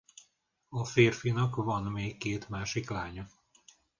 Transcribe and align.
A 0.69 0.85
férfinek 0.85 1.55
van 1.55 1.83
még 1.83 2.17
két 2.17 2.49
másik 2.49 2.89
lánya. 2.89 3.27